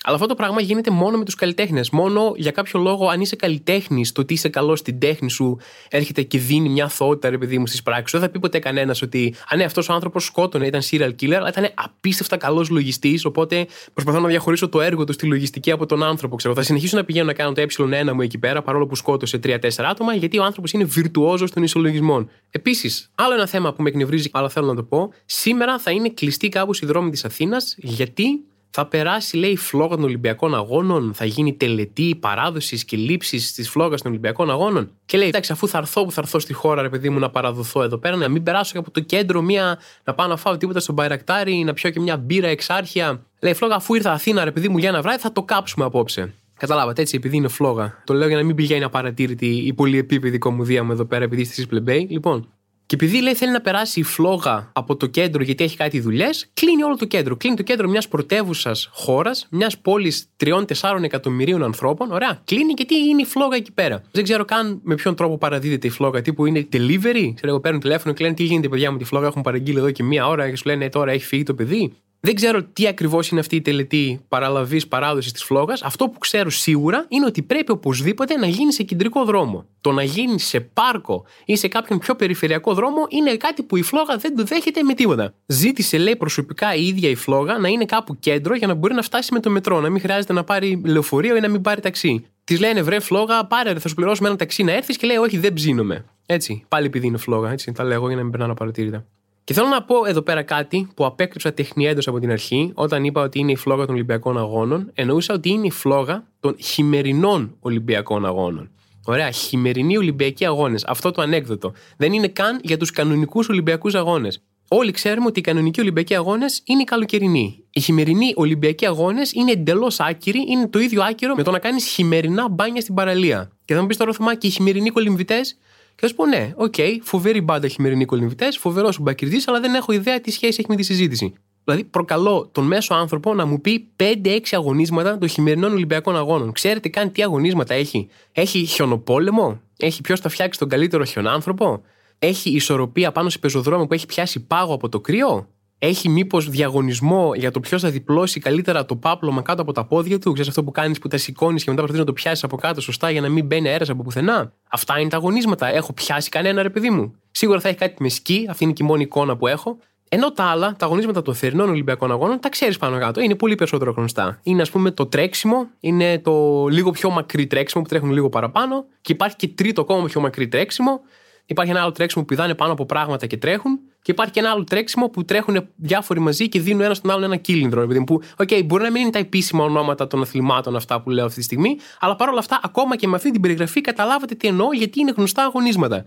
[0.04, 1.90] Αλλά αυτό το πράγμα γίνεται μόνο με τους καλλιτέχνες.
[1.90, 6.22] Μόνο για κάποιο λόγο, αν είσαι καλλιτέχνης, το ότι είσαι καλός στην τέχνη σου έρχεται
[6.22, 9.34] και δίνει μια θότητα, ρε παιδί μου, στις πράξεις Δεν θα πει ποτέ κανένας ότι,
[9.48, 13.24] αν ναι, αυτός ο άνθρωπος σκότωνε, ήταν serial killer, αλλά ήταν απίστευτα καλός λογιστής.
[13.24, 16.36] Οπότε προσπαθώ να διαχωρίσω το έργο του στη λογιστική από τον άνθρωπο.
[16.36, 16.54] Ξέρω.
[16.54, 19.58] Θα συνεχίσω να πηγαίνω να κάνω το ε1 μου εκεί πέρα, παρόλο που σκότωσε 3-4
[19.76, 22.30] άτομα, γιατί ο άνθρωπος είναι βιρτουόζος των ισολογισμών.
[22.50, 26.08] Επίσης, άλλο ένα θέμα που με εκνευρίζει, αλλά θέλω να το πω, σήμερα θα είναι
[26.08, 28.24] κλειστή κάπου η δρόμη της Αθήνας, γιατί
[28.70, 33.68] θα περάσει, λέει, η φλόγα των Ολυμπιακών Αγώνων, θα γίνει τελετή παράδοσης και λήψης της
[33.68, 36.82] φλόγας των Ολυμπιακών Αγώνων; Και λέει, εντάξει, αφού θα έρθω που θα έρθω στη χώρα,
[36.82, 40.14] ρε παιδί μου, να παραδοθώ εδώ πέρα, να μην περάσω από το κέντρο μία, να
[40.14, 43.22] πάω να φάω τίποτα στον Μπαϊρακτάρι, να πιω και μια μπύρα εξάρχεια.
[43.40, 46.34] Λέει, φλόγα, αφού ήρθα Αθήνα, ρε παιδί μου, για ένα βράδυ, θα το κάψουμε απόψε.
[46.58, 48.02] Καταλάβατε έτσι, επειδή είναι φλόγα.
[48.04, 51.52] Το λέω για να μην πηγαίνει απαρατήρητη η πολυεπίπεδη κομμουδία μου εδώ πέρα, επειδή είστε
[51.52, 52.06] εσείς πλεμπέι.
[52.10, 52.48] Λοιπόν,
[52.86, 56.50] και επειδή λέει θέλει να περάσει η φλόγα από το κέντρο γιατί έχει κάτι δουλειές,
[56.54, 57.36] κλείνει όλο το κέντρο.
[57.36, 62.12] Κλείνει το κέντρο μιας πρωτεύουσας χώρας, μιας πόλης 3-4 εκατομμυρίων ανθρώπων.
[62.12, 64.02] Ωραία, κλείνει και τι είναι η φλόγα εκεί πέρα.
[64.10, 66.20] Δεν ξέρω καν με ποιον τρόπο παραδίδεται η φλόγα.
[66.22, 67.32] Τύπου είναι delivery.
[67.34, 69.90] Ξέρω εγώ παίρνουν τηλέφωνο και λένε τι γίνεται, παιδιά μου, τη φλόγα έχουν παραγγείλει εδώ
[69.90, 71.92] και μία ώρα και σου λένε «Ε, τώρα έχει φύγει το παιδί.
[72.26, 75.82] Δεν ξέρω τι ακριβώς είναι αυτή η τελετή παραλαβής παράδοσης της φλόγας.
[75.82, 79.66] Αυτό που ξέρω σίγουρα είναι ότι πρέπει οπωσδήποτε να γίνει σε κεντρικό δρόμο.
[79.80, 83.82] Το να γίνει σε πάρκο ή σε κάποιον πιο περιφερειακό δρόμο είναι κάτι που η
[83.82, 85.34] φλόγα δεν το δέχεται με τίποτα.
[85.46, 89.02] Ζήτησε, λέει προσωπικά η ίδια η φλόγα να είναι κάπου κέντρο για να μπορεί να
[89.02, 92.26] φτάσει με το μετρό, να μην χρειάζεται να πάρει λεωφορείο ή να μην πάρει ταξί.
[92.44, 95.38] Της λένε βρε φλόγα, πάρε, θα σου πληρώσουμε ένα ταξί να έρθεις και λέει Όχι,
[95.38, 96.04] δεν ψήνομαι.
[96.26, 99.06] Έτσι, πάλι επειδή είναι φλόγα, έτσι, τα λέω για να μην περνάω παρατήρητα.
[99.46, 103.22] Και θέλω να πω εδώ πέρα κάτι που απέκρυψα τεχνιέντο από την αρχή, όταν είπα
[103.22, 104.90] ότι είναι η φλόγα των Ολυμπιακών Αγώνων.
[104.94, 108.70] Εννοούσα ότι είναι η φλόγα των χειμερινών Ολυμπιακών Αγώνων.
[109.04, 110.84] Ωραία, χειμερινοί Ολυμπιακοί Αγώνες.
[110.84, 111.72] Αυτό το ανέκδοτο.
[111.96, 114.42] Δεν είναι καν για τους κανονικούς Ολυμπιακούς Αγώνες.
[114.68, 117.64] Όλοι ξέρουμε ότι οι κανονικοί Ολυμπιακοί Αγώνες είναι οι καλοκαιρινοί.
[117.70, 121.84] Οι χειμερινοί Ολυμπιακοί Αγώνες είναι εντελώς άκυροι, είναι το ίδιο άκυρο με το να κάνεις
[121.86, 123.50] χειμερινά μπάνια στην παραλία.
[123.64, 125.56] Και θα μου πεις τώρα, Θωμά, και οι χειμερινοί κολυμβητές
[125.96, 129.92] και θα σου πω ναι, okay, φοβερή μπάντα Χειμερινοί Κολυμβητές, φοβερός Μπακιρτζής, αλλά δεν έχω
[129.92, 131.34] ιδέα τι σχέση έχει με τη συζήτηση.
[131.64, 136.52] Δηλαδή, προκαλώ τον μέσο άνθρωπο να μου πει 5-6 αγωνίσματα των χειμερινών Ολυμπιακών Αγώνων.
[136.52, 138.08] Ξέρετε καν τι αγωνίσματα έχει.
[138.32, 141.82] Έχει χιονοπόλεμο, έχει ποιος θα φτιάξει τον καλύτερο χιονάνθρωπο,
[142.18, 147.34] έχει ισορροπία πάνω σε πεζοδρόμιο που έχει πιάσει πάγο από το κρύο, έχει μήπως διαγωνισμό
[147.34, 150.64] για το ποιος θα διπλώσει καλύτερα το πάπλωμα κάτω από τα πόδια του; Ξέρεις αυτό
[150.64, 153.20] που κάνεις που τα σηκώνεις και μετά προσπαθείς να το πιάσεις από κάτω σωστά για
[153.20, 155.66] να μην μπαίνει αέρας από πουθενά; Αυτά είναι τα αγωνίσματα.
[155.74, 157.14] Έχω πιάσει κανένα ρε παιδί μου.
[157.30, 159.78] Σίγουρα θα έχει κάτι με σκι, αυτή είναι και η μόνη εικόνα που έχω.
[160.08, 163.20] Ενώ τα άλλα, τα αγωνίσματα των θερινών Ολυμπιακών Αγώνων, τα ξέρεις πάνω κάτω.
[163.20, 164.40] Είναι πολύ περισσότερο γνωστά.
[164.42, 168.84] Είναι, ας πούμε, το τρέξιμο, είναι το λίγο πιο μακρύ τρέξιμο που τρέχουν λίγο παραπάνω.
[169.00, 171.00] Και υπάρχει και τρίτο ακόμα πιο μακρύ τρέξιμο.
[171.46, 173.78] Υπάρχει ένα άλλο τρέξιμο που πηδάνε πάνω από πράγματα και τρέχουν.
[174.06, 177.22] Και υπάρχει και ένα άλλο τρέξιμο που τρέχουν διάφοροι μαζί και δίνουν ένα στον άλλον
[177.24, 177.80] ένα κύλινδρο.
[177.82, 181.24] Επειδή που, okay, μπορεί να μην είναι τα επίσημα ονόματα των αθλημάτων αυτά που λέω
[181.24, 184.72] αυτή τη στιγμή, αλλά παρόλα αυτά, ακόμα και με αυτή την περιγραφή, καταλάβατε τι εννοώ,
[184.72, 186.04] γιατί είναι γνωστά αγωνίσματα.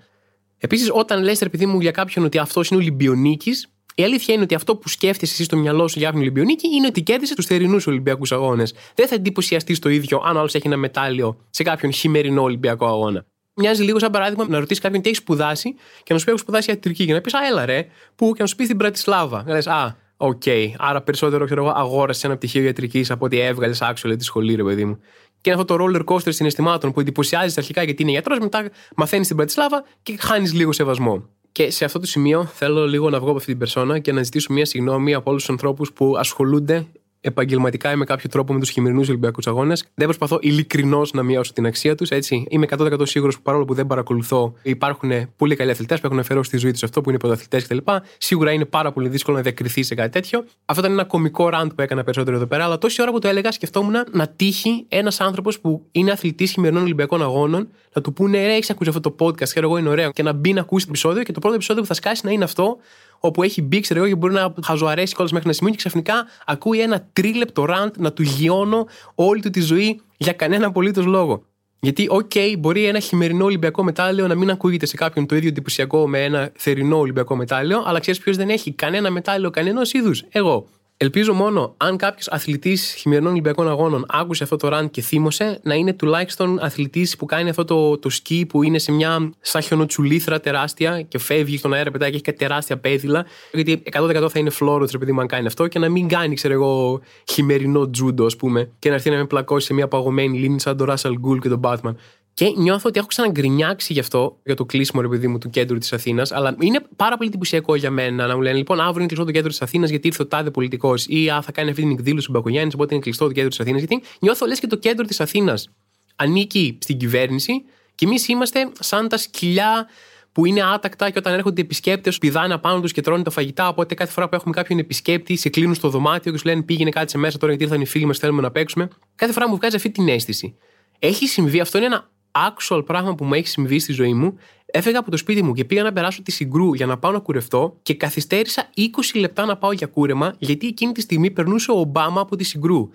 [0.57, 4.55] Επίσης, όταν λες, ας πούμε για κάποιον ότι αυτός είναι Ολυμπιονίκης, η αλήθεια είναι ότι
[4.55, 7.87] αυτό που σκέφτεσαι εσύ στο μυαλό σου για τον Ολυμπιονίκη είναι ότι κέρδισε τους θερινούς
[7.87, 8.73] Ολυμπιακούς Αγώνες.
[8.95, 13.25] Δεν θα εντυπωσιαστείς το ίδιο αν άλλος έχει ένα μετάλλιο σε κάποιον χειμερινό Ολυμπιακό Αγώνα
[13.59, 16.39] μοιάζει λίγο σαν παράδειγμα να ρωτήσεις κάποιον τι έχει σπουδάσει και να σου πει: Έχω
[16.39, 17.05] σπουδάσει ιατρική.
[17.05, 19.43] Και να πεις: Α, έλα ρε, που και να σου πει στην Μπρατισλάβα.
[19.45, 20.67] Να λες: Α, okay.
[20.77, 24.63] άρα περισσότερο ξέρω εγώ αγόρασε ένα πτυχίο ιατρικής από ότι έβγαλες άξια τη σχολή, ρε
[24.63, 24.99] παιδί μου.
[25.41, 29.25] Και είναι αυτό το roller coaster συναισθημάτων που εντυπωσιάζεσαι αρχικά γιατί είναι γιατρός, μετά μαθαίνεις
[29.25, 31.29] στην Πρατισλάβα και χάνεις λίγο σεβασμό.
[31.51, 34.23] Και σε αυτό το σημείο θέλω λίγο να βγω από αυτή την περσόνα και να
[34.23, 36.87] ζητήσω μια συγγνώμη από όλους τους ανθρώπους που ασχολούνται
[37.21, 39.85] επαγγελματικά ή με κάποιο τρόπο με τους χειμερινούς Ολυμπιακούς Αγώνες.
[39.93, 42.09] Δεν προσπαθώ ειλικρινώς να μειώσω την αξία τους.
[42.09, 42.45] Έτσι.
[42.49, 46.49] Είμαι 100% σίγουρος που παρόλο που δεν παρακολουθώ, υπάρχουν πολύ καλοί αθλητές που έχουν αφιερώσει
[46.49, 47.77] τη ζωή τους αυτό, που είναι πρωταθλητές κτλ.
[48.17, 50.45] Σίγουρα είναι πάρα πολύ δύσκολο να διακριθεί σε κάτι τέτοιο.
[50.65, 53.27] Αυτό ήταν ένα κομικό ραντ που έκανα περισσότερο εδώ πέρα, αλλά τόση ώρα που το
[53.27, 58.45] έλεγα σκεφτόμουν να τύχει ένας άνθρωπος που είναι αθλητής χειμερινών Ολυμπιακών Αγώνων να του πούνε
[58.45, 60.85] ρε, έχεις ακούσει αυτό το podcast, ξέρω εγώ είναι ωραίο, και να μπει να ακούσει
[60.85, 62.77] το επεισόδιο και το πρώτο επεισόδιο που θα σκάσει να είναι αυτό
[63.19, 66.25] όπου έχει μπει, ξέρω εγώ, και μπορεί να χαζοαρέσει κιόλας μέχρι ένα σημείο και ξαφνικά
[66.45, 71.43] ακούει ένα τρίλεπτο rant να του μειώνω όλη του τη ζωή για κανένα απολύτως λόγο.
[71.81, 76.07] Γιατί, okay, μπορεί ένα χειμερινό Ολυμπιακό μετάλλιο να μην ακούγεται σε κάποιον το ίδιο εντυπωσιακό
[76.07, 80.23] με ένα θερινό Ολυμπιακό μετάλλιο, αλλά ξέρεις ποιος δεν έχει κανένα μετάλλιο κανένα είδους.
[80.29, 80.67] Εγώ.
[81.01, 85.73] Ελπίζω μόνο αν κάποιος αθλητής χειμερινών Ολυμπιακών Αγώνων άκουσε αυτό το rant και θύμωσε, να
[85.73, 90.39] είναι τουλάχιστον αθλητής που κάνει αυτό το, το σκι που είναι σε μια σαν χιονοτσουλήθρα
[90.39, 93.25] τεράστια και φεύγει στον αέρα πετάει και έχει κάτι τεράστια πέδιλα.
[93.51, 96.53] Γιατί 100% θα είναι φλόρος επειδή μου αν κάνει αυτό και να μην κάνει, ξέρω
[96.53, 100.59] εγώ, χειμερινό τζούντο, ας πούμε, και να έρθει να με πλακώσει σε μια παγωμένη λίμνη
[100.59, 101.95] σαν τον Ράσαλ Γκουλ και τον Batman.
[102.39, 105.77] Και νιώθω ότι έχω ξαναγκρινιάξει γι' αυτό, για το κλείσιμο, ρε παιδί μου, του κέντρου
[105.77, 106.31] της Αθήνας.
[106.31, 109.31] Αλλά είναι πάρα πολύ εντυπωσιακό για μένα να μου λένε: Λοιπόν, αύριο είναι κλειστό το
[109.31, 111.05] κέντρο της Αθήνας γιατί ήρθε ο τάδε πολιτικός.
[111.07, 113.59] Ή α, θα κάνει αυτή την εκδήλωση του Μπακογιάννης, οπότε είναι κλειστό το κέντρο της
[113.59, 113.79] Αθήνας.
[113.79, 115.69] Γιατί νιώθω λες και το κέντρο της Αθήνας
[116.15, 117.63] ανήκει στην κυβέρνηση
[117.95, 119.87] και εμείς είμαστε σαν τα σκυλιά
[120.31, 123.67] που είναι άτακτα και όταν έρχονται οι επισκέπτες, πηδάνε απάνω τους και τρώνε τα φαγητά.
[123.67, 126.89] Οπότε κάθε φορά που έχουμε κάποιον επισκέπτη, σε κλείνουν στο δωμάτιο και σου λένε πήγαινε
[126.89, 128.87] κάτι σε μέσα τώρα γιατί ήρθαν οι φίλοι μας, θέλουμε να παίξουμε.
[129.15, 130.55] Κάθε φορά μου βγάζει αυτή την αίσθηση.
[130.99, 134.99] Έχει συμβεί, αυτό είναι ένα actual πράγμα που μου έχει συμβεί στη ζωή μου, έφεγα
[134.99, 137.77] από το σπίτι μου και πήγα να περάσω τη συγκρού για να πάω να κουρευτώ
[137.81, 138.81] και καθυστέρησα 20
[139.19, 142.89] λεπτά να πάω για κούρεμα, γιατί εκείνη τη στιγμή περνούσε ο Ομπάμα από τη συγκρού.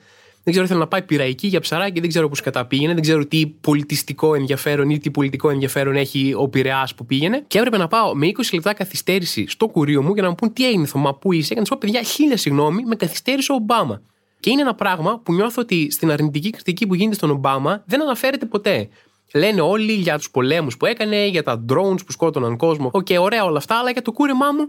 [0.44, 3.27] Δεν ξέρω, ήθελα να πάει πειραϊκή για ψαράκι, δεν ξέρω πώς κατά πήγαινε, δεν ξέρω
[3.27, 7.44] τι πολιτιστικό ενδιαφέρον ή τι πολιτικό ενδιαφέρον έχει ο Πειραιά που πήγαινε.
[7.47, 10.53] Και έπρεπε να πάω με 20 λεπτά καθυστέρηση στο κουρίο μου για να μου πούν
[10.53, 11.55] τι έγινε, Θωμά, πού είσαι.
[11.55, 14.03] Και να σου πω, παιδιά, χίλια συγγνώμη, με καθυστέρησε ο Ομπάμα.
[14.40, 18.03] Και είναι ένα πράγμα που νιώθω ότι στην αρνητική κριτική που γίνεται στον Ομπάμα δεν
[18.03, 18.88] αναφέρεται ποτέ.
[19.33, 22.91] Λένε όλοι για τους πολέμους που έκανε, για τα drones που σκότωναν κόσμο.
[22.93, 24.69] Okay, ωραία όλα αυτά, αλλά για το κούρεμά μου.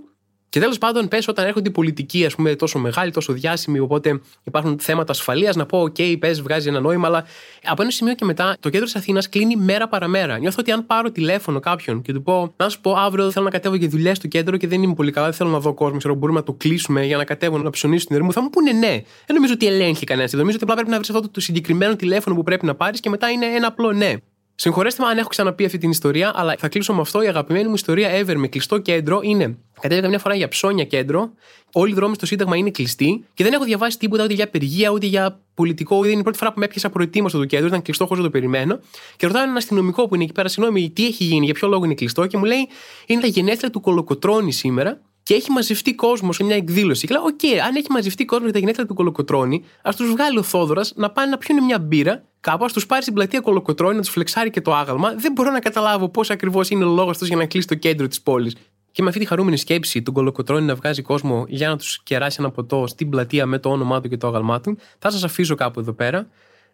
[0.56, 4.22] Και τέλος πάντων, πες όταν έρχονται οι πολιτικοί, ας πούμε, τόσο μεγάλοι, τόσο διάσημοι, οπότε
[4.44, 7.26] υπάρχουν θέματα ασφαλείας, να πω: OK, πες, βγάζει ένα νόημα, αλλά
[7.64, 10.38] από ένα σημείο και μετά το κέντρο της Αθήνας κλείνει μέρα παρά μέρα.
[10.38, 13.52] Νιώθω ότι αν πάρω τηλέφωνο κάποιον και του πω: Να σου πω, αύριο θέλω να
[13.52, 15.98] κατέβω για δουλειά στο κέντρο και δεν είμαι πολύ καλά, δεν θέλω να δω κόσμο,
[15.98, 18.72] ξέρω, μπορούμε να το κλείσουμε για να κατέβω να ψωνίσω την ερήμου, θα μου πούνε
[18.72, 19.02] ναι.
[19.26, 20.32] Δεν νομίζω ότι ελέγχει κανένας.
[20.32, 23.10] Νομίζω ότι απλά πρέπει να βρεις αυτό το συγκεκριμένο τηλέφωνο που πρέπει να πάρεις και
[23.10, 24.14] μετά είναι ένα απλό ναι.
[24.56, 27.22] Συγχωρέστε με αν έχω ξαναπεί αυτή την ιστορία, αλλά θα κλείσω με αυτό.
[27.22, 29.58] Η αγαπημένη μου ιστορία ever με κλειστό κέντρο είναι.
[29.80, 31.32] Κατέβηκα μια φορά για ψώνια κέντρο.
[31.74, 34.90] Όλοι οι δρόμοι στο Σύνταγμα είναι κλειστοί και δεν έχω διαβάσει τίποτα ούτε για απεργία
[34.90, 35.98] ούτε για πολιτικό.
[35.98, 37.68] Ούτε είναι η πρώτη φορά που με έπιασε απροετοίμαστο το κέντρο.
[37.68, 38.80] Ήταν κλειστό χωρίς να το περιμένω.
[39.16, 41.86] Και ρωτάω έναν αστυνομικό που είναι εκεί πέρα, συγγνώμη, τι έχει γίνει, για ποιο λόγο
[41.86, 42.28] είναι κλειστό.
[42.28, 42.68] Και μου λέει
[43.06, 47.08] είναι τα γενέθλια του Κολοκοτρόνη σήμερα και έχει μαζευτεί κόσμος σε μια εκδήλωση.
[47.08, 50.38] Και λέω: Okay, αν έχει μαζευτεί κόσμος για τα γενέθλια του Κολοκοτρόνη, ας τους βγάλει
[50.38, 53.96] ο Θόδωρος να πάνε να πιούν μια μπύρα, κάπου, ας τους πάρει στην πλατεία Κολοκοτρόνη,
[53.96, 55.14] να τους φλεξάρει και το άγαλμα.
[55.18, 58.08] Δεν μπορώ να καταλάβω πώς ακριβώς είναι ο λόγος τους για να κλείσει το κέντρο
[58.08, 58.56] της πόλης.
[58.92, 62.38] Και με αυτή τη χαρούμενη σκέψη του Κολοκοτρόνη να βγάζει κόσμο για να τους κεράσει
[62.40, 65.56] ένα ποτό στην πλατεία με το όνομά του και το άγαλμά του, θα σας αφήσω
[65.56, 66.28] κάπου εδώ πέρα.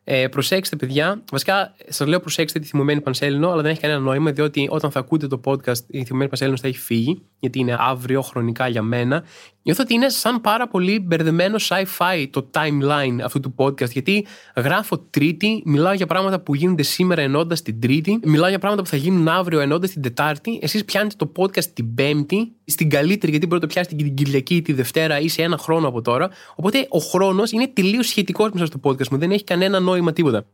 [0.04, 1.24] Ε, προσέξτε, παιδιά.
[1.32, 5.00] Βασικά, σας λέω προσέξτε τη θυμωμένη Πανσέλινο, αλλά δεν έχει κανένα νόημα, διότι όταν θα
[5.00, 9.24] ακούτε το podcast, η θυμωμένη Πανσέλινο θα έχει φύγει, γιατί είναι αύριο χρονικά για μένα.
[9.64, 15.00] Νιώθω ότι είναι σαν πάρα πολύ μπερδεμένο sci-fi το timeline αυτού του podcast, γιατί γράφω
[15.00, 18.98] Τρίτη, μιλάω για πράγματα που γίνονται σήμερα ενώντας την Τρίτη, μιλάω για πράγματα που θα
[18.98, 20.60] γίνουν αύριο ενώντας την Τετάρτη.
[20.62, 24.56] Εσείς πιάνετε το podcast την Πέμπτη, στην καλύτερη, γιατί μπορείτε να το πιάσετε την Κυριακή
[24.56, 26.30] ή τη Δευτέρα ή σε ένα χρόνο από τώρα.
[26.56, 30.46] Οπότε ο χρόνος είναι τελείως σχετικός μέσα στο podcast μου, δεν έχει κανένα νόημα τίποτα.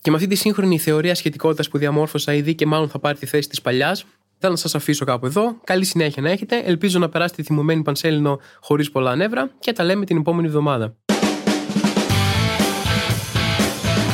[0.00, 3.26] Και με αυτή τη σύγχρονη θεωρία σχετικότητας που διαμόρφωσα ήδη και μάλλον θα πάρει τη
[3.26, 4.04] θέση της παλιάς,
[4.42, 5.56] Θέλω να σας αφήσω κάπου εδώ.
[5.64, 6.62] Καλή συνέχεια να έχετε.
[6.64, 10.96] Ελπίζω να περάσετε θυμωμένη πανσέλινο χωρίς πολλά νεύρα και τα λέμε την επόμενη εβδομάδα.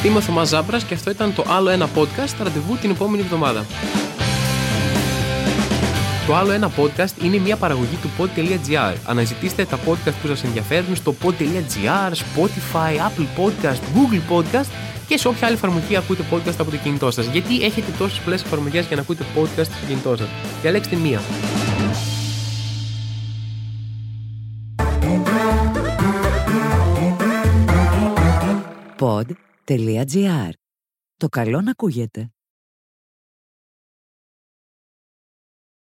[0.04, 2.34] Είμαι ο Θωμάς Ζάμπρας και αυτό ήταν το άλλο ένα podcast.
[2.38, 3.66] Ραντεβού την επόμενη εβδομάδα.
[6.26, 8.94] Το άλλο ένα podcast είναι μια παραγωγή του pod.gr.
[9.06, 14.70] Αναζητήστε τα podcast που σας ενδιαφέρουν στο pod.gr, Spotify, Apple Podcast, Google Podcast
[15.06, 17.26] και σε όποια άλλη εφαρμογή ακούτε podcast από το κινητό σας.
[17.26, 20.28] Γιατί έχετε τόσες πολλές εφαρμογές για να ακούτε podcast στο κινητό σας.
[20.62, 21.20] Διαλέξτε μία.
[28.98, 30.50] Pod.gr.
[31.16, 32.30] Το καλό να ακούγεται.